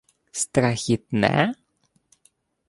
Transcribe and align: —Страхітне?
—Страхітне? 0.31 1.53